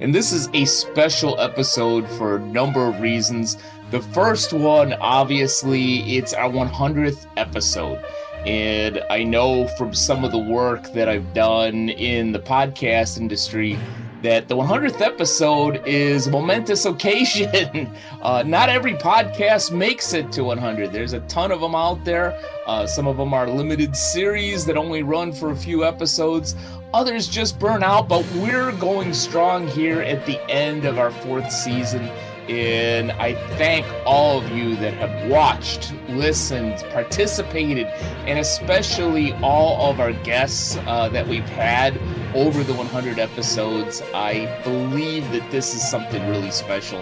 and 0.00 0.14
this 0.14 0.32
is 0.32 0.48
a 0.52 0.64
special 0.66 1.40
episode 1.40 2.08
for 2.10 2.36
a 2.36 2.40
number 2.40 2.86
of 2.86 3.00
reasons. 3.00 3.56
The 3.90 4.00
first 4.00 4.52
one, 4.52 4.92
obviously, 4.94 6.16
it's 6.16 6.34
our 6.34 6.50
100th 6.50 7.26
episode. 7.36 8.04
And 8.44 9.02
I 9.10 9.24
know 9.24 9.66
from 9.78 9.94
some 9.94 10.24
of 10.24 10.32
the 10.32 10.38
work 10.38 10.92
that 10.92 11.08
I've 11.08 11.32
done 11.32 11.88
in 11.88 12.32
the 12.32 12.38
podcast 12.38 13.18
industry 13.18 13.78
that 14.22 14.48
the 14.48 14.56
100th 14.56 15.00
episode 15.00 15.82
is 15.86 16.26
a 16.26 16.30
momentous 16.30 16.84
occasion. 16.84 17.90
uh, 18.22 18.42
not 18.46 18.68
every 18.68 18.94
podcast 18.94 19.72
makes 19.72 20.12
it 20.12 20.32
to 20.32 20.44
100. 20.44 20.92
There's 20.92 21.12
a 21.12 21.20
ton 21.20 21.52
of 21.52 21.60
them 21.60 21.74
out 21.74 22.04
there. 22.04 22.38
Uh, 22.66 22.86
some 22.86 23.06
of 23.06 23.16
them 23.16 23.34
are 23.34 23.48
limited 23.48 23.96
series 23.96 24.64
that 24.66 24.76
only 24.76 25.02
run 25.02 25.32
for 25.32 25.50
a 25.50 25.56
few 25.56 25.84
episodes. 25.84 26.56
Others 26.94 27.28
just 27.28 27.58
burn 27.58 27.82
out, 27.82 28.08
but 28.08 28.24
we're 28.36 28.72
going 28.72 29.12
strong 29.12 29.68
here 29.68 30.00
at 30.00 30.24
the 30.24 30.40
end 30.50 30.84
of 30.84 30.98
our 30.98 31.10
fourth 31.10 31.52
season. 31.52 32.10
And 32.48 33.10
I 33.12 33.34
thank 33.56 33.84
all 34.04 34.38
of 34.38 34.50
you 34.52 34.76
that 34.76 34.94
have 34.94 35.30
watched, 35.30 35.92
listened, 36.08 36.84
participated, 36.92 37.86
and 38.26 38.38
especially 38.38 39.32
all 39.34 39.90
of 39.90 39.98
our 39.98 40.12
guests 40.12 40.76
uh, 40.86 41.08
that 41.08 41.26
we've 41.26 41.48
had 41.48 41.98
over 42.34 42.62
the 42.62 42.74
100 42.74 43.18
episodes. 43.18 44.02
I 44.14 44.60
believe 44.62 45.30
that 45.32 45.50
this 45.50 45.74
is 45.74 45.88
something 45.88 46.24
really 46.28 46.52
special, 46.52 47.00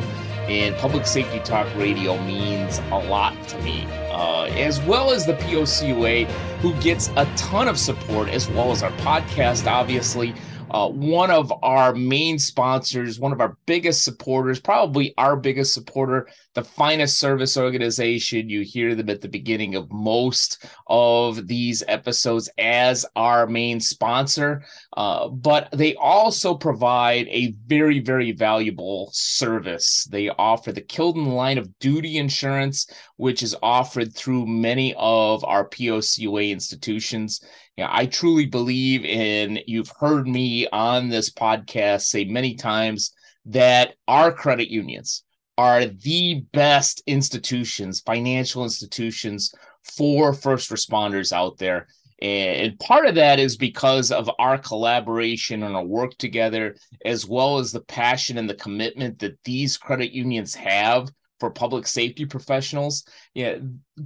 and 0.48 0.74
Public 0.77 1.06
Safety 1.06 1.41
Talk 1.41 1.66
Radio 1.77 2.18
means 2.24 2.78
a 2.90 2.98
lot 2.98 3.36
to 3.48 3.58
me, 3.62 3.86
uh, 4.11 4.44
as 4.44 4.80
well 4.80 5.11
as 5.11 5.27
the 5.27 5.34
POCUA, 5.34 6.27
who 6.61 6.72
gets 6.80 7.08
a 7.16 7.27
ton 7.36 7.68
of 7.68 7.78
support, 7.78 8.28
as 8.30 8.48
well 8.48 8.72
as 8.72 8.83
our 8.83 8.92
podcast, 8.92 9.66
obviously 9.66 10.34
uh, 10.75 10.89
one 10.89 11.30
of 11.30 11.53
our 11.62 11.94
main 11.94 12.36
sponsors, 12.36 13.20
one 13.20 13.30
of 13.30 13.41
our 13.41 13.56
biggest 13.64 14.03
supporters, 14.03 14.58
probably 14.58 15.14
our 15.17 15.36
biggest 15.36 15.72
supporter, 15.72 16.27
the 16.55 16.64
finest 16.64 17.20
service 17.20 17.56
organization. 17.56 18.48
You 18.48 18.62
hear 18.62 18.97
them 18.97 19.08
at 19.08 19.20
the 19.20 19.28
beginning 19.28 19.77
of 19.77 19.92
most 19.92 20.67
of 20.89 21.47
these 21.47 21.84
episodes 21.86 22.50
as 22.58 23.06
our 23.14 23.47
main 23.47 23.78
sponsor, 23.78 24.64
uh, 24.97 25.28
but 25.28 25.69
they 25.70 25.95
also 25.95 26.56
provide 26.56 27.28
a 27.28 27.55
very, 27.69 28.00
very 28.00 28.33
valuable 28.33 29.11
service. 29.12 30.08
They 30.11 30.28
offer 30.28 30.72
the 30.72 30.80
Killed 30.80 31.17
in 31.17 31.28
line 31.28 31.58
of 31.58 31.78
duty 31.78 32.19
insurance, 32.19 32.89
which 33.17 33.45
is 33.45 33.55
offered 33.62 34.12
through 34.12 34.47
many 34.47 34.92
of 34.98 35.45
our 35.45 35.69
POCUA 35.69 36.50
institutions. 36.50 37.41
Yeah, 37.77 37.89
I 37.91 38.06
truly 38.06 38.47
believe 38.47 39.05
in, 39.05 39.58
you've 39.67 39.92
heard 39.98 40.28
me 40.28 40.69
on 40.69 41.08
this 41.08 41.30
podcast 41.30 42.03
say 42.03 42.25
many 42.25 42.55
times 42.55 43.12
that 43.47 43.94
our 44.06 44.33
credit 44.33 44.70
unions 44.70 45.25
are 45.58 45.86
the 45.86 46.45
best 46.52 47.02
institutions, 47.06 48.00
financial 48.00 48.62
institutions 48.62 49.52
for 49.97 50.33
first 50.33 50.70
responders 50.70 51.33
out 51.33 51.58
there. 51.58 51.89
And 52.23 52.79
part 52.79 53.07
of 53.07 53.17
that 53.17 53.40
is 53.40 53.57
because 53.57 54.13
of 54.13 54.30
our 54.39 54.57
collaboration 54.57 55.64
and 55.64 55.74
our 55.74 55.84
work 55.84 56.17
together, 56.17 56.77
as 57.05 57.27
well 57.27 57.58
as 57.58 57.73
the 57.73 57.80
passion 57.83 58.39
and 58.39 58.48
the 58.48 58.55
commitment 58.55 59.18
that 59.18 59.39
these 59.45 59.77
credit 59.77 60.13
unions 60.13 60.55
have 60.55 61.08
for 61.40 61.50
public 61.50 61.86
safety 61.86 62.24
professionals. 62.24 63.05
Yeah, 63.34 63.58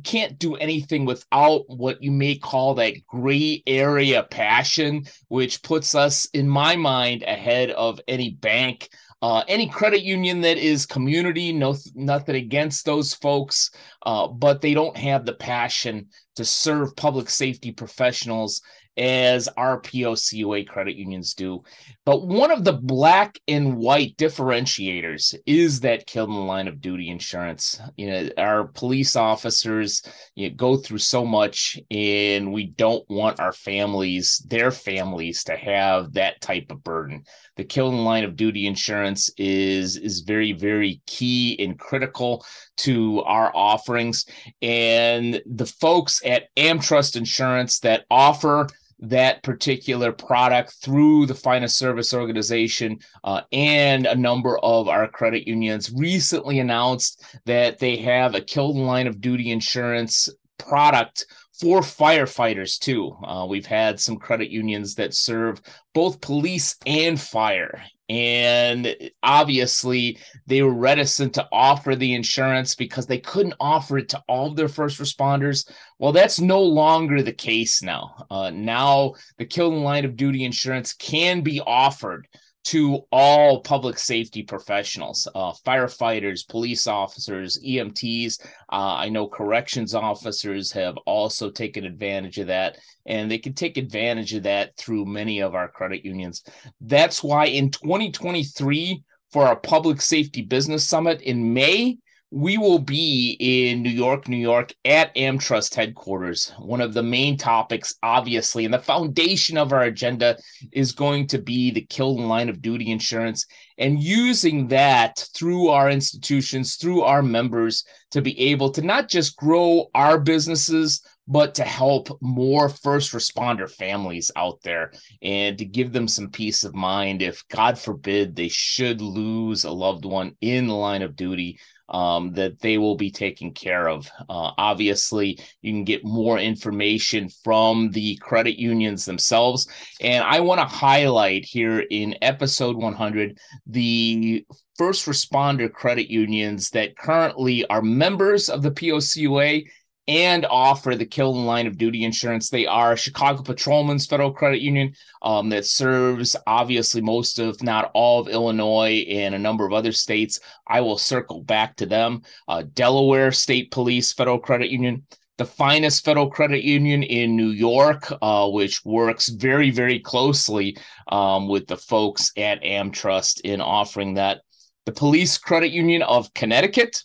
can't 0.04 0.38
do 0.38 0.56
anything 0.56 1.04
without 1.04 1.64
what 1.68 2.02
you 2.02 2.10
may 2.10 2.36
call 2.36 2.74
that 2.74 3.06
gray 3.06 3.62
area 3.66 4.26
passion, 4.30 5.04
which 5.28 5.62
puts 5.62 5.94
us, 5.94 6.26
in 6.32 6.48
my 6.48 6.76
mind, 6.76 7.22
ahead 7.22 7.70
of 7.70 8.00
any 8.08 8.30
bank. 8.30 8.88
Uh, 9.20 9.42
any 9.48 9.68
credit 9.68 10.02
union 10.02 10.40
that 10.42 10.58
is 10.58 10.86
community, 10.86 11.52
no, 11.52 11.74
nothing 11.96 12.36
against 12.36 12.84
those 12.84 13.14
folks, 13.14 13.70
uh, 14.06 14.28
but 14.28 14.60
they 14.60 14.74
don't 14.74 14.96
have 14.96 15.26
the 15.26 15.32
passion 15.32 16.06
to 16.36 16.44
serve 16.44 16.94
public 16.94 17.28
safety 17.28 17.72
professionals 17.72 18.62
as 18.98 19.48
our 19.56 19.80
POCUA 19.80 20.66
credit 20.66 20.96
unions 20.96 21.34
do. 21.34 21.62
But 22.04 22.26
one 22.26 22.50
of 22.50 22.64
the 22.64 22.72
black 22.72 23.38
and 23.46 23.76
white 23.76 24.16
differentiators 24.16 25.34
is 25.46 25.80
that 25.80 26.06
Killed 26.06 26.30
in 26.30 26.46
line 26.46 26.68
of 26.68 26.80
duty 26.80 27.10
insurance. 27.10 27.80
You 27.96 28.10
know, 28.10 28.30
our 28.38 28.64
police 28.64 29.14
officers 29.14 30.02
you 30.34 30.48
know, 30.48 30.54
go 30.56 30.76
through 30.76 30.98
so 30.98 31.24
much, 31.24 31.78
and 31.90 32.52
we 32.52 32.66
don't 32.66 33.08
want 33.10 33.40
our 33.40 33.52
families, 33.52 34.42
their 34.48 34.70
families, 34.70 35.44
to 35.44 35.56
have 35.56 36.14
that 36.14 36.40
type 36.40 36.70
of 36.70 36.82
burden. 36.82 37.24
The 37.56 37.64
Killed 37.64 37.94
in 37.94 38.04
line 38.04 38.24
of 38.24 38.36
duty 38.36 38.66
insurance 38.66 39.30
is 39.36 39.96
is 39.96 40.20
very, 40.20 40.52
very 40.52 41.02
key 41.06 41.56
and 41.58 41.78
critical 41.78 42.44
to 42.78 43.22
our 43.22 43.54
offerings. 43.54 44.24
And 44.62 45.42
the 45.44 45.66
folks 45.66 46.22
at 46.24 46.54
AmTrust 46.56 47.16
Insurance 47.16 47.80
that 47.80 48.04
offer 48.10 48.68
that 49.00 49.42
particular 49.42 50.12
product 50.12 50.74
through 50.82 51.26
the 51.26 51.34
finest 51.34 51.78
service 51.78 52.12
organization 52.12 52.98
uh, 53.24 53.42
and 53.52 54.06
a 54.06 54.14
number 54.14 54.58
of 54.58 54.88
our 54.88 55.08
credit 55.08 55.46
unions 55.46 55.92
recently 55.92 56.58
announced 56.58 57.24
that 57.44 57.78
they 57.78 57.96
have 57.96 58.34
a 58.34 58.40
Killed 58.40 58.76
in 58.76 58.86
line 58.86 59.06
of 59.06 59.20
duty 59.20 59.50
insurance 59.50 60.28
product 60.58 61.26
for 61.60 61.80
firefighters 61.80 62.78
too. 62.78 63.16
Uh, 63.22 63.46
we've 63.48 63.66
had 63.66 64.00
some 64.00 64.16
credit 64.16 64.50
unions 64.50 64.94
that 64.94 65.14
serve 65.14 65.60
both 65.92 66.20
police 66.20 66.76
and 66.86 67.20
fire. 67.20 67.82
And 68.08 69.10
obviously, 69.22 70.18
they 70.46 70.62
were 70.62 70.72
reticent 70.72 71.34
to 71.34 71.46
offer 71.52 71.94
the 71.94 72.14
insurance 72.14 72.74
because 72.74 73.06
they 73.06 73.18
couldn't 73.18 73.54
offer 73.60 73.98
it 73.98 74.08
to 74.10 74.22
all 74.28 74.46
of 74.46 74.56
their 74.56 74.68
first 74.68 74.98
responders. 74.98 75.70
Well, 75.98 76.12
that's 76.12 76.40
no 76.40 76.62
longer 76.62 77.22
the 77.22 77.32
case 77.32 77.82
now. 77.82 78.26
Uh, 78.30 78.50
now, 78.50 79.14
the 79.36 79.44
Killed 79.44 79.74
in 79.74 79.82
line 79.82 80.06
of 80.06 80.16
duty 80.16 80.44
insurance 80.44 80.94
can 80.94 81.42
be 81.42 81.60
offered 81.60 82.26
to 82.68 83.00
all 83.10 83.62
public 83.62 83.98
safety 83.98 84.42
professionals, 84.42 85.26
uh, 85.34 85.54
firefighters, 85.66 86.46
police 86.46 86.86
officers, 86.86 87.58
EMTs. 87.64 88.42
Uh, 88.70 88.94
I 88.94 89.08
know 89.08 89.26
corrections 89.26 89.94
officers 89.94 90.70
have 90.72 90.98
also 91.06 91.48
taken 91.48 91.86
advantage 91.86 92.36
of 92.36 92.48
that, 92.48 92.76
and 93.06 93.30
they 93.30 93.38
can 93.38 93.54
take 93.54 93.78
advantage 93.78 94.34
of 94.34 94.42
that 94.42 94.76
through 94.76 95.06
many 95.06 95.40
of 95.40 95.54
our 95.54 95.68
credit 95.68 96.04
unions. 96.04 96.44
That's 96.82 97.22
why 97.22 97.46
in 97.46 97.70
2023, 97.70 99.02
for 99.32 99.46
our 99.46 99.56
Public 99.56 100.02
Safety 100.02 100.42
Business 100.42 100.86
Summit 100.86 101.22
in 101.22 101.54
May, 101.54 101.96
we 102.30 102.58
will 102.58 102.78
be 102.78 103.36
in 103.40 103.82
New 103.82 103.90
York, 103.90 104.28
New 104.28 104.36
York 104.36 104.74
at 104.84 105.14
AmTrust 105.14 105.74
headquarters. 105.74 106.52
One 106.58 106.82
of 106.82 106.92
the 106.92 107.02
main 107.02 107.38
topics, 107.38 107.94
obviously, 108.02 108.66
and 108.66 108.74
the 108.74 108.78
foundation 108.78 109.56
of 109.56 109.72
our 109.72 109.84
agenda 109.84 110.36
is 110.70 110.92
going 110.92 111.28
to 111.28 111.38
be 111.38 111.70
the 111.70 111.86
Killed 111.88 112.18
in 112.18 112.28
line 112.28 112.50
of 112.50 112.60
duty 112.60 112.90
insurance 112.90 113.46
and 113.78 114.02
using 114.02 114.68
that 114.68 115.26
through 115.34 115.68
our 115.68 115.88
institutions, 115.88 116.76
through 116.76 117.02
our 117.02 117.22
members 117.22 117.84
to 118.10 118.20
be 118.20 118.38
able 118.38 118.70
to 118.72 118.82
not 118.82 119.08
just 119.08 119.36
grow 119.36 119.86
our 119.94 120.18
businesses, 120.18 121.00
but 121.26 121.54
to 121.54 121.64
help 121.64 122.18
more 122.20 122.68
first 122.68 123.12
responder 123.12 123.70
families 123.70 124.30
out 124.36 124.60
there 124.62 124.92
and 125.22 125.58
to 125.58 125.64
give 125.64 125.92
them 125.92 126.08
some 126.08 126.30
peace 126.30 126.64
of 126.64 126.74
mind 126.74 127.22
if, 127.22 127.42
God 127.48 127.78
forbid, 127.78 128.34
they 128.36 128.48
should 128.48 129.00
lose 129.00 129.64
a 129.64 129.70
loved 129.70 130.04
one 130.04 130.36
in 130.40 130.66
the 130.66 130.74
line 130.74 131.02
of 131.02 131.16
duty 131.16 131.58
um, 131.88 132.32
that 132.32 132.60
they 132.60 132.78
will 132.78 132.96
be 132.96 133.10
taken 133.10 133.52
care 133.52 133.88
of. 133.88 134.10
Uh, 134.28 134.52
obviously, 134.58 135.38
you 135.62 135.72
can 135.72 135.84
get 135.84 136.04
more 136.04 136.38
information 136.38 137.28
from 137.42 137.90
the 137.90 138.16
credit 138.16 138.58
unions 138.58 139.04
themselves. 139.04 139.68
And 140.00 140.24
I 140.24 140.40
want 140.40 140.60
to 140.60 140.66
highlight 140.66 141.44
here 141.44 141.80
in 141.80 142.16
episode 142.22 142.76
100 142.76 143.38
the 143.66 144.44
first 144.76 145.06
responder 145.06 145.70
credit 145.72 146.08
unions 146.08 146.70
that 146.70 146.96
currently 146.96 147.66
are 147.66 147.82
members 147.82 148.48
of 148.48 148.62
the 148.62 148.70
POCUA 148.70 149.64
and 150.08 150.46
offer 150.46 150.96
the 150.96 151.04
killed 151.04 151.36
in 151.36 151.44
line 151.44 151.66
of 151.66 151.76
duty 151.76 152.02
insurance. 152.02 152.48
They 152.48 152.66
are 152.66 152.96
Chicago 152.96 153.42
Patrolmen's 153.42 154.06
Federal 154.06 154.32
Credit 154.32 154.62
Union 154.62 154.94
um, 155.20 155.50
that 155.50 155.66
serves 155.66 156.34
obviously 156.46 157.02
most 157.02 157.38
of, 157.38 157.62
not 157.62 157.90
all 157.92 158.20
of 158.20 158.28
Illinois 158.28 159.04
and 159.08 159.34
a 159.34 159.38
number 159.38 159.66
of 159.66 159.74
other 159.74 159.92
states. 159.92 160.40
I 160.66 160.80
will 160.80 160.96
circle 160.96 161.42
back 161.42 161.76
to 161.76 161.86
them. 161.86 162.22
Uh, 162.48 162.64
Delaware 162.72 163.32
State 163.32 163.70
Police 163.70 164.14
Federal 164.14 164.38
Credit 164.38 164.70
Union, 164.70 165.06
the 165.36 165.44
finest 165.44 166.04
federal 166.04 166.30
credit 166.30 166.64
union 166.64 167.02
in 167.02 167.36
New 167.36 167.50
York, 167.50 168.12
uh, 168.22 168.48
which 168.48 168.84
works 168.84 169.28
very, 169.28 169.70
very 169.70 170.00
closely 170.00 170.76
um, 171.08 171.48
with 171.48 171.66
the 171.66 171.76
folks 171.76 172.32
at 172.36 172.62
AmTrust 172.62 173.42
in 173.42 173.60
offering 173.60 174.14
that. 174.14 174.40
The 174.86 174.92
Police 174.92 175.36
Credit 175.36 175.70
Union 175.70 176.02
of 176.02 176.32
Connecticut, 176.32 177.04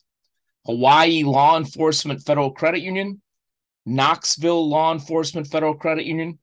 Hawaii 0.65 1.23
Law 1.23 1.57
Enforcement 1.57 2.21
Federal 2.21 2.51
Credit 2.51 2.81
Union, 2.81 3.21
Knoxville 3.85 4.69
Law 4.69 4.93
Enforcement 4.93 5.47
Federal 5.47 5.75
Credit 5.75 6.05
Union, 6.05 6.39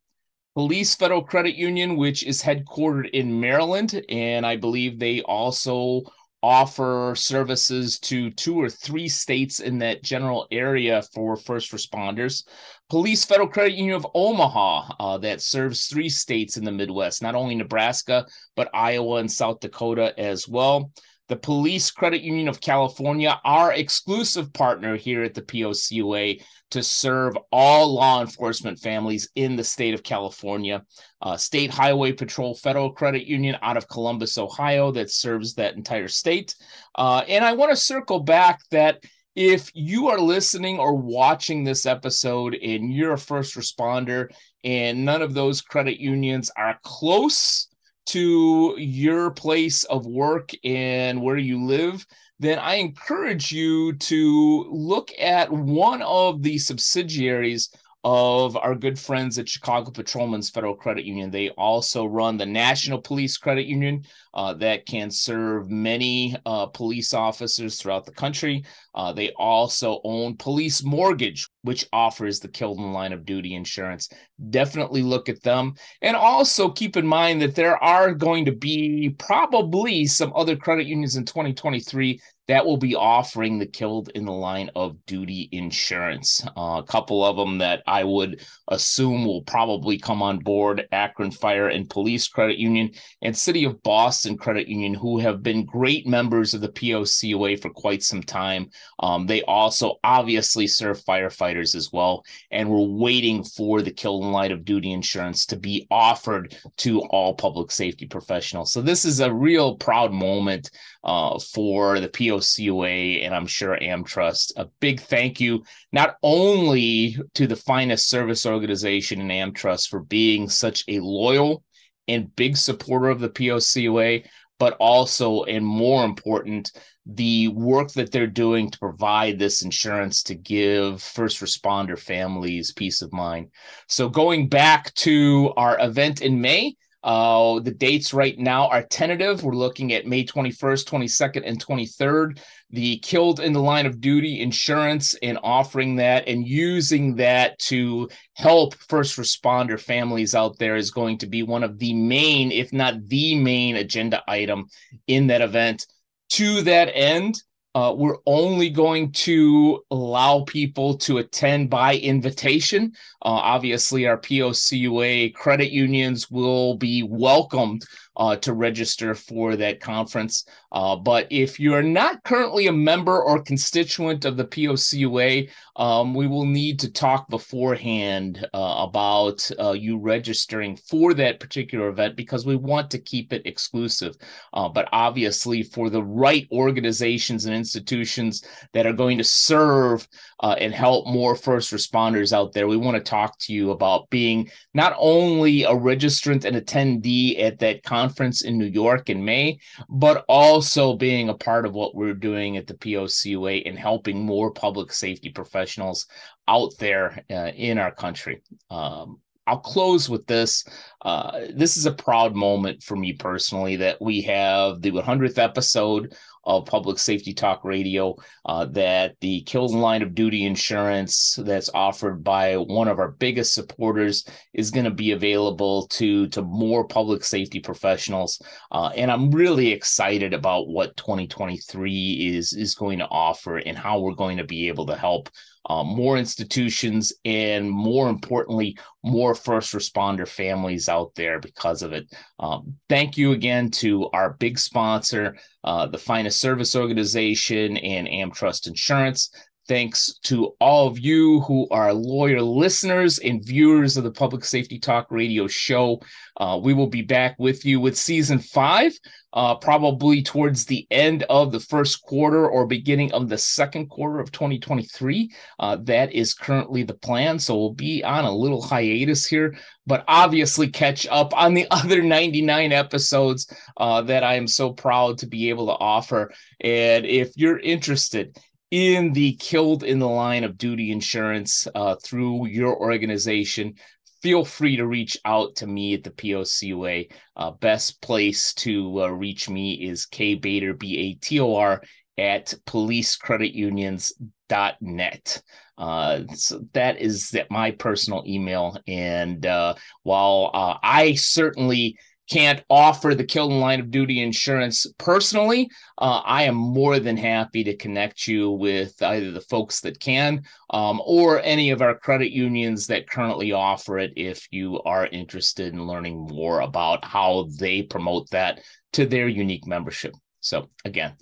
Police 0.55 0.95
Federal 0.95 1.23
Credit 1.23 1.55
Union, 1.55 1.97
which 1.97 2.25
is 2.25 2.43
headquartered 2.43 3.09
in 3.11 3.41
Maryland. 3.41 4.05
And 4.09 4.45
I 4.45 4.57
believe 4.57 4.99
they 4.99 5.23
also 5.23 6.03
offer 6.43 7.15
services 7.17 7.99
to 7.99 8.31
two 8.31 8.61
or 8.61 8.69
three 8.69 9.09
states 9.09 9.61
in 9.61 9.79
that 9.79 10.03
general 10.03 10.47
area 10.51 11.03
for 11.15 11.37
first 11.37 11.73
responders. 11.73 12.45
Police 12.89 13.25
Federal 13.25 13.49
Credit 13.49 13.75
Union 13.75 13.95
of 13.95 14.07
Omaha, 14.15 14.95
uh, 14.99 15.19
that 15.19 15.43
serves 15.43 15.87
three 15.87 16.09
states 16.09 16.57
in 16.57 16.65
the 16.65 16.73
Midwest, 16.73 17.23
not 17.23 17.35
only 17.35 17.55
Nebraska, 17.55 18.27
but 18.57 18.71
Iowa 18.75 19.17
and 19.17 19.31
South 19.31 19.61
Dakota 19.61 20.19
as 20.19 20.49
well 20.49 20.91
the 21.31 21.37
Police 21.37 21.93
Credit 21.93 22.23
Union 22.23 22.49
of 22.49 22.61
California, 22.61 23.41
our 23.45 23.73
exclusive 23.73 24.53
partner 24.53 24.97
here 24.97 25.23
at 25.23 25.33
the 25.33 25.43
POCUA 25.43 26.43
to 26.73 26.83
serve 26.83 27.39
all 27.53 27.95
law 27.95 28.21
enforcement 28.21 28.81
families 28.81 29.31
in 29.37 29.55
the 29.55 29.63
state 29.63 29.95
of 29.95 30.03
California. 30.03 30.83
Uh, 31.23 31.37
state 31.37 31.71
Highway 31.71 32.11
Patrol 32.11 32.57
Federal 32.57 32.91
Credit 32.91 33.29
Union 33.29 33.57
out 33.63 33.77
of 33.77 33.89
Columbus, 33.89 34.39
Ohio, 34.39 34.91
that 34.91 35.09
serves 35.09 35.55
that 35.55 35.77
entire 35.77 36.09
state. 36.09 36.57
Uh, 36.97 37.23
and 37.29 37.45
I 37.45 37.53
want 37.53 37.71
to 37.71 37.77
circle 37.77 38.19
back 38.19 38.63
that 38.73 39.05
if 39.37 39.71
you 39.73 40.09
are 40.09 40.19
listening 40.19 40.81
or 40.81 40.97
watching 40.97 41.63
this 41.63 41.87
episode 41.87 42.57
and 42.57 42.93
you're 42.93 43.13
a 43.13 43.19
first 43.19 43.55
responder 43.55 44.31
and 44.65 45.05
none 45.05 45.23
of 45.23 45.33
those 45.33 45.63
credit 45.63 46.01
unions 46.01 46.51
are 46.57 46.81
close 46.83 47.69
to 48.07 48.75
your 48.79 49.31
place 49.31 49.85
of 49.85 50.07
work 50.07 50.51
and 50.65 51.21
where 51.21 51.37
you 51.37 51.65
live, 51.65 52.07
then 52.39 52.59
I 52.59 52.75
encourage 52.75 53.53
you 53.53 53.93
to 53.95 54.67
look 54.71 55.11
at 55.19 55.53
one 55.53 56.03
of 56.03 56.43
the 56.43 56.59
subsidiaries 56.59 57.71
of 58.03 58.57
our 58.57 58.75
good 58.75 58.99
friends 58.99 59.39
at 59.39 59.49
Chicago 59.49 59.91
Patrolmen's 59.91 60.49
Federal 60.49 60.75
Credit 60.75 61.05
Union. 61.05 61.31
They 61.31 61.51
also 61.51 62.07
run 62.07 62.39
the 62.39 62.47
National 62.47 63.01
Police 63.01 63.37
Credit 63.37 63.67
Union 63.67 64.05
uh, 64.35 64.55
that 64.55 64.87
can 64.87 65.11
serve 65.11 65.71
many 65.71 66.37
uh, 66.47 66.67
police 66.67 67.13
officers 67.15 67.81
throughout 67.81 68.05
the 68.05 68.13
country. 68.13 68.65
Uh, 68.95 69.13
they 69.13 69.31
also 69.33 70.01
own 70.05 70.37
Police 70.37 70.83
Mortgage, 70.85 71.49
which 71.63 71.87
offers 71.93 72.41
the 72.41 72.49
killed 72.49 72.79
in 72.79 72.93
line 72.93 73.13
of 73.13 73.25
duty 73.25 73.55
insurance. 73.55 74.09
Definitely 74.51 75.03
look 75.03 75.29
at 75.29 75.43
them. 75.43 75.75
And 76.03 76.17
also 76.17 76.71
keep 76.71 76.97
in 76.97 77.07
mind 77.07 77.43
that 77.43 77.55
there 77.55 77.83
are 77.83 78.15
going 78.15 78.45
to 78.47 78.53
be 78.53 79.15
probably 79.19 80.07
some 80.07 80.33
other 80.35 80.57
credit 80.57 80.87
unions 80.87 81.17
in 81.17 81.25
2023 81.25 82.21
that 82.49 82.67
will 82.67 82.79
be 82.79 82.97
offering 82.97 83.61
the 83.61 83.67
killed 83.67 84.11
in 84.17 84.25
the 84.25 84.33
line 84.33 84.71
of 84.75 84.97
duty 85.07 85.49
insurance. 85.53 86.45
Uh, 86.57 86.83
a 86.83 86.85
couple 86.85 87.25
of 87.25 87.37
them 87.37 87.59
that 87.59 87.81
I 87.87 88.03
would 88.03 88.45
assume 88.67 89.25
will 89.25 89.43
probably 89.43 89.99
come 89.99 90.21
on 90.21 90.41
board 90.41 90.85
Akron 90.91 91.31
Fire 91.31 91.69
and 91.69 91.89
Police 91.89 92.27
Credit 92.27 92.59
Union 92.59 92.91
and 93.23 93.37
City 93.37 93.63
of 93.63 93.81
Boston 93.85 94.20
And 94.27 94.39
credit 94.39 94.69
Union, 94.69 94.95
who 94.95 95.19
have 95.19 95.43
been 95.43 95.65
great 95.65 96.07
members 96.07 96.55
of 96.55 96.61
the 96.61 96.69
POCUA 96.69 97.61
for 97.61 97.71
quite 97.71 98.03
some 98.03 98.23
time. 98.23 98.71
Um, 99.01 99.27
they 99.27 99.43
also 99.43 99.99
obviously 100.05 100.67
serve 100.67 101.03
firefighters 101.05 101.75
as 101.75 101.91
well. 101.93 102.25
And 102.51 102.69
we're 102.69 102.87
waiting 102.87 103.45
for 103.45 103.83
the 103.83 103.91
killed 103.91 104.25
in 104.25 104.33
line 104.33 104.53
of 104.53 104.65
duty 104.65 104.93
insurance 104.93 105.47
to 105.47 105.57
be 105.57 105.87
offered 105.91 106.57
to 106.79 107.01
all 107.03 107.35
public 107.35 107.71
safety 107.71 108.07
professionals. 108.07 108.73
So 108.73 108.83
this 108.83 109.05
is 109.05 109.21
a 109.21 109.33
real 109.33 109.77
proud 109.77 110.13
moment 110.13 110.71
uh, 111.05 111.39
for 111.39 112.01
the 112.01 112.09
POCUA 112.09 113.25
and 113.25 113.35
I'm 113.35 113.47
sure 113.47 113.79
AmTrust. 113.81 114.53
A 114.57 114.67
big 114.81 115.01
thank 115.01 115.41
you 115.41 115.65
not 115.93 116.17
only 116.23 117.17
to 117.35 117.47
the 117.47 117.57
finest 117.57 118.09
service 118.09 118.47
organization 118.47 119.21
in 119.21 119.29
AmTrust 119.29 119.89
for 119.89 120.01
being 120.01 120.49
such 120.49 120.85
a 120.89 121.01
loyal 121.01 121.63
and 122.11 122.35
big 122.37 122.57
supporter 122.57 123.09
of 123.09 123.21
the 123.21 123.29
POCUA, 123.29 124.25
but 124.59 124.77
also, 124.79 125.45
and 125.45 125.65
more 125.65 126.05
important, 126.05 126.73
the 127.07 127.49
work 127.49 127.91
that 127.93 128.13
they're 128.13 128.27
doing 128.27 128.71
to 128.71 128.79
provide 128.79 129.39
this 129.39 129.63
insurance 129.63 130.23
to 130.25 130.35
give 130.35 131.03
first 131.03 131.41
responder 131.41 131.99
families 131.99 132.73
peace 132.73 133.03
of 133.03 133.13
mind. 133.13 133.49
So, 133.89 134.09
going 134.09 134.49
back 134.49 134.93
to 134.97 135.53
our 135.57 135.81
event 135.81 136.21
in 136.21 136.41
May, 136.41 136.77
uh, 137.03 137.61
the 137.61 137.71
dates 137.71 138.13
right 138.13 138.39
now 138.39 138.69
are 138.69 138.83
tentative. 138.83 139.43
We're 139.43 139.55
looking 139.55 139.93
at 139.95 140.07
May 140.07 140.25
21st, 140.25 140.85
22nd, 140.87 141.43
and 141.47 141.65
23rd. 141.65 142.39
The 142.73 142.99
killed 142.99 143.41
in 143.41 143.53
the 143.53 143.63
line 143.63 143.87
of 143.87 144.01
duty 144.01 144.41
insurance 144.41 145.15
and 145.23 145.39
offering 145.43 145.97
that 145.97 146.29
and 146.29 146.47
using 146.47 147.17
that 147.17 147.59
to 147.61 148.09
help 148.35 148.75
first 148.75 149.19
responder 149.19 149.81
families 149.81 150.35
out 150.35 150.59
there 150.59 150.77
is 150.77 150.91
going 150.91 151.19
to 151.19 151.27
be 151.27 151.43
one 151.43 151.65
of 151.65 151.79
the 151.79 151.95
main, 151.95 152.53
if 152.53 152.73
not 152.73 153.09
the 153.09 153.35
main, 153.35 153.77
agenda 153.77 154.23
item 154.29 154.67
in 155.07 155.27
that 155.29 155.43
event. 155.43 155.87
To 156.31 156.63
that 156.63 156.91
end, 156.95 157.43
uh, 157.75 157.95
we're 157.97 158.19
only 158.27 158.69
going 158.69 159.13
to 159.13 159.85
allow 159.91 160.43
people 160.45 160.97
to 160.99 161.19
attend 161.19 161.71
by 161.71 161.97
invitation. 161.97 162.93
Uh, 163.23 163.29
obviously, 163.29 164.07
our 164.07 164.19
POCUA 164.19 165.33
credit 165.35 165.71
unions 165.71 166.31
will 166.31 166.75
be 166.77 167.05
welcomed 167.05 167.85
uh, 168.17 168.37
to 168.37 168.53
register 168.53 169.15
for 169.15 169.57
that 169.57 169.81
conference. 169.81 170.45
Uh, 170.73 170.97
but 170.97 171.27
if 171.31 171.59
you're 171.59 171.83
not 171.83 172.23
currently 172.25 172.67
a 172.67 172.73
member 172.73 173.23
or 173.23 173.43
constituent 173.43 174.25
of 174.25 174.37
the 174.37 174.45
POCUA, 174.45 175.49
um, 175.77 176.15
we 176.15 176.27
will 176.27 176.45
need 176.45 176.79
to 176.81 176.93
talk 176.93 177.29
beforehand 177.29 178.47
uh, 178.53 178.87
about 178.89 179.51
uh, 179.59 179.73
you 179.73 179.99
registering 179.99 180.77
for 180.77 181.15
that 181.15 181.41
particular 181.41 181.89
event 181.89 182.17
because 182.17 182.45
we 182.45 182.57
want 182.57 182.91
to 182.91 182.99
keep 182.99 183.33
it 183.33 183.47
exclusive. 183.47 184.15
Uh, 184.53 184.69
but 184.69 184.89
obviously, 184.93 185.63
for 185.63 185.89
the 185.89 186.03
right 186.03 186.47
organizations 186.53 187.47
and 187.47 187.55
institutions 187.55 188.45
that 188.73 188.87
are 188.87 188.93
going 188.93 189.19
to 189.19 189.25
serve 189.25 190.07
uh, 190.41 190.57
and 190.59 190.75
help 190.75 191.07
more 191.07 191.35
first 191.35 191.73
responders 191.73 192.33
out 192.33 192.53
there, 192.53 192.69
we 192.69 192.77
want 192.77 192.97
to 192.97 193.11
talk 193.11 193.39
to 193.39 193.53
you 193.53 193.71
about 193.71 194.11
being 194.11 194.51
not 194.75 194.95
only 194.99 195.65
a 195.65 195.71
registrant 195.71 196.45
and 196.45 196.57
attendee 196.57 197.41
at 197.41 197.59
that 197.59 197.83
conference 197.83 198.00
in 198.45 198.59
New 198.59 198.67
York 198.67 199.11
in 199.11 199.25
May, 199.25 199.59
but 199.89 200.25
also 200.29 200.95
being 200.95 201.29
a 201.29 201.35
part 201.35 201.67
of 201.67 201.75
what 201.75 201.95
we're 201.95 202.15
doing 202.15 202.57
at 202.57 202.67
the 202.67 202.75
POCUA 202.75 203.69
and 203.69 203.79
helping 203.79 204.25
more 204.25 204.53
public 204.53 204.93
safety 204.93 205.31
professionals 205.31 206.07
out 206.49 206.73
there 206.79 207.25
uh, 207.31 207.51
in 207.55 207.79
our 207.79 207.93
country. 207.93 208.43
Um, 208.71 209.21
I'll 209.47 209.59
close 209.59 210.09
with 210.09 210.27
this. 210.27 210.65
Uh, 211.03 211.41
this 211.55 211.77
is 211.77 211.87
a 211.87 211.93
proud 211.93 212.37
moment 212.37 212.83
for 212.83 212.97
me 212.97 213.13
personally 213.15 213.77
that 213.77 214.01
we 214.01 214.21
have 214.23 214.81
the 214.81 214.93
100th 214.93 215.39
episode 215.39 216.15
of 216.45 216.67
Public 216.67 216.99
Safety 216.99 217.33
Talk 217.33 217.65
Radio, 217.65 218.17
uh, 218.45 218.65
that 218.67 219.17
the 219.21 219.43
killed 219.43 219.73
in 219.73 219.81
line 219.81 220.03
of 220.03 220.15
duty 220.15 220.45
insurance 220.45 221.39
that's 221.43 221.71
offered 221.75 222.25
by 222.25 222.57
one 222.57 222.89
of 222.89 222.99
our 222.99 223.11
biggest 223.11 223.55
supporters 223.55 224.27
is 224.53 224.71
going 224.71 224.85
to 224.85 224.91
be 224.91 225.13
available 225.13 225.87
to, 225.89 226.29
to 226.29 226.43
more 226.43 226.87
public 226.87 227.25
safety 227.25 227.61
professionals. 227.61 228.41
Uh, 228.71 228.91
and 228.97 229.11
I'm 229.11 229.31
really 229.31 229.73
excited 229.73 230.35
about 230.35 230.69
what 230.69 230.97
2023 230.97 232.35
is, 232.37 232.53
is 232.53 232.75
going 232.75 232.99
to 232.99 233.09
offer 233.09 233.59
and 233.59 233.77
how 233.77 234.01
we're 234.01 234.15
going 234.15 234.39
to 234.39 234.45
be 234.45 234.69
able 234.69 234.87
to 234.87 234.97
help 234.97 235.29
uh, 235.69 235.85
more 235.85 236.17
institutions, 236.17 237.13
and 237.25 237.71
more 237.71 238.09
importantly, 238.09 238.77
more 239.03 239.35
first 239.35 239.75
responder 239.75 240.27
families 240.27 240.89
out 240.89 241.15
there 241.15 241.39
because 241.39 241.83
of 241.83 241.93
it. 241.93 242.13
Um, 242.39 242.77
thank 242.89 243.17
you 243.17 243.33
again 243.33 243.71
to 243.73 244.09
our 244.13 244.35
big 244.35 244.59
sponsor, 244.59 245.37
uh, 245.65 245.87
the 245.87 245.99
Finest 245.99 246.41
Service 246.41 246.75
Organization 246.75 247.77
and 247.77 248.09
AmTrust 248.09 248.67
Insurance. 248.67 249.31
Thanks 249.71 250.19
to 250.25 250.57
all 250.61 250.89
of 250.89 250.99
you 250.99 251.43
who 251.43 251.69
are 251.71 251.95
loyal 251.95 252.59
listeners 252.59 253.21
and 253.21 253.41
viewers 253.47 253.97
of 253.97 254.03
the 254.03 254.11
Public 254.11 254.45
Safety 254.45 254.81
Talk 254.81 255.07
Radio 255.13 255.47
show. 255.47 256.01
Uh, 256.37 256.59
we 256.61 256.75
will 256.75 256.89
be 256.89 257.03
back 257.03 257.37
with 257.39 257.65
you 257.65 257.79
with 257.79 257.97
season 257.97 258.41
five, 258.41 258.93
uh, 259.33 259.55
probably 259.55 260.25
towards 260.25 260.65
the 260.65 260.89
end 260.91 261.23
of 261.31 261.53
the 261.53 261.61
first 261.61 262.03
quarter 262.03 262.49
or 262.49 262.67
beginning 262.67 263.13
of 263.13 263.29
the 263.29 263.39
second 263.39 263.87
quarter 263.87 264.19
of 264.19 264.33
2023. 264.33 265.31
Uh, 265.61 265.77
that 265.83 266.13
is 266.13 266.35
currently 266.35 266.83
the 266.83 266.95
plan. 266.95 267.39
So 267.39 267.57
we'll 267.57 267.73
be 267.73 268.03
on 268.03 268.25
a 268.25 268.35
little 268.35 268.63
hiatus 268.63 269.25
here, 269.25 269.57
but 269.87 270.03
obviously 270.09 270.69
catch 270.69 271.07
up 271.13 271.33
on 271.33 271.55
the 271.55 271.69
other 271.71 272.03
99 272.03 272.73
episodes 272.73 273.47
uh, 273.77 274.03
that 274.03 274.25
I 274.25 274.35
am 274.35 274.49
so 274.49 274.73
proud 274.73 275.19
to 275.19 275.29
be 275.29 275.49
able 275.49 275.67
to 275.67 275.75
offer. 275.75 276.33
And 276.61 277.07
if 277.07 277.31
you're 277.37 277.61
interested, 277.61 278.37
in 278.71 279.13
the 279.13 279.35
killed 279.35 279.83
in 279.83 279.99
the 279.99 280.09
line 280.09 280.45
of 280.45 280.57
duty 280.57 280.93
insurance 280.93 281.67
uh, 281.75 281.97
through 282.03 282.47
your 282.47 282.79
organization, 282.79 283.75
feel 284.23 284.45
free 284.45 284.77
to 284.77 284.87
reach 284.87 285.19
out 285.25 285.57
to 285.57 285.67
me 285.67 285.95
at 285.95 286.05
the 286.05 286.11
POCUA. 286.11 287.11
Uh, 287.37 287.51
best 287.53 288.01
place 288.01 288.55
to 288.55 289.03
uh, 289.03 289.09
reach 289.09 289.49
me 289.49 289.75
is 289.75 290.07
K 290.07 290.39
Bator, 290.39 290.79
B 290.79 290.97
A 290.99 291.15
T 291.15 291.41
O 291.41 291.57
R, 291.57 291.83
at 292.17 292.55
policecreditunions.net. 292.67 295.43
Uh, 295.79 296.21
so 296.35 296.61
that 296.75 297.01
is 297.01 297.31
that 297.31 297.51
my 297.51 297.71
personal 297.71 298.23
email. 298.27 298.77
And 298.87 299.47
uh, 299.47 299.75
while 300.03 300.51
uh, 300.53 300.77
I 300.83 301.15
certainly 301.15 301.97
can't 302.31 302.63
offer 302.71 303.15
the 303.15 303.25
kill 303.25 303.51
line 303.51 303.81
of 303.81 303.91
duty 303.91 304.23
insurance 304.23 304.87
personally, 304.99 305.69
uh, 305.99 306.23
I 306.25 306.45
am 306.45 306.55
more 306.55 307.01
than 307.01 307.17
happy 307.17 307.65
to 307.65 307.77
connect 307.77 308.29
you 308.29 308.53
with 308.53 309.03
either 309.03 309.33
the 309.33 309.41
folks 309.41 309.81
that 309.81 309.99
can 309.99 310.45
um, 310.71 311.03
or 311.05 311.43
any 311.43 311.71
of 311.71 311.83
our 311.83 311.99
credit 311.99 312.31
unions 312.31 312.87
that 312.87 313.11
currently 313.11 313.53
offer 313.53 313.99
it 313.99 314.13
if 314.17 314.47
you 314.53 314.81
are 314.83 315.07
interested 315.07 315.75
in 315.75 315.87
learning 315.87 316.29
more 316.31 316.61
about 316.61 317.05
how 317.05 317.49
they 317.59 317.83
promote 317.83 318.31
that 318.31 318.61
to 318.93 319.07
their 319.07 319.27
unique 319.27 319.67
membership. 319.67 320.15
So, 320.39 320.69
again, 320.85 321.15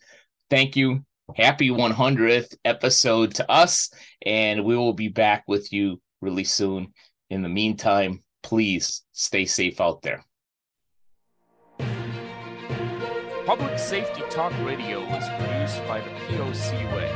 thank 0.51 0.77
you. 0.77 1.05
Happy 1.37 1.71
100th 1.71 2.55
episode 2.65 3.35
to 3.35 3.51
us, 3.51 3.91
and 4.25 4.65
we 4.65 4.77
will 4.77 4.95
be 4.95 5.09
back 5.09 5.45
with 5.47 5.73
you 5.73 6.01
really 6.21 6.45
soon. 6.45 6.93
In 7.31 7.43
the 7.43 7.49
meantime, 7.49 8.23
please 8.43 9.05
stay 9.13 9.45
safe 9.45 9.81
out 9.81 10.01
there. 10.03 10.25
Public 13.49 13.79
Safety 13.79 14.21
Talk 14.29 14.53
Radio 14.63 15.01
was 15.01 15.27
produced 15.39 15.81
by 15.89 16.03
the 16.03 16.11
POCUA. 16.29 17.09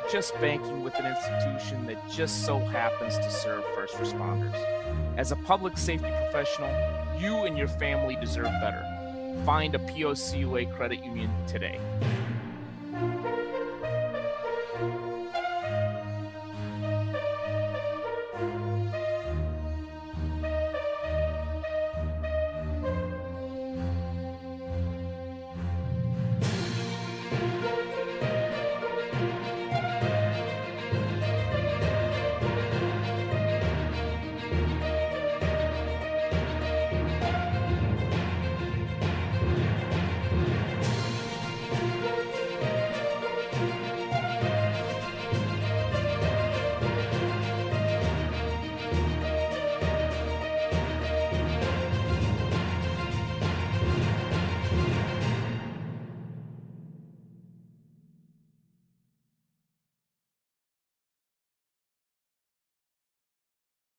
you're 0.00 0.10
just 0.10 0.34
banking 0.40 0.82
with 0.82 0.94
an 0.98 1.06
institution 1.06 1.86
that 1.86 1.98
just 2.10 2.44
so 2.44 2.58
happens 2.58 3.16
to 3.18 3.30
serve 3.30 3.64
first 3.74 3.94
responders. 3.94 4.54
As 5.16 5.32
a 5.32 5.36
public 5.36 5.76
safety 5.76 6.10
professional, 6.10 6.70
you 7.18 7.44
and 7.44 7.56
your 7.56 7.68
family 7.68 8.16
deserve 8.20 8.50
better. 8.60 8.84
Find 9.44 9.74
a 9.74 9.78
POCUA 9.78 10.72
credit 10.74 11.04
union 11.04 11.30
today. 11.46 11.78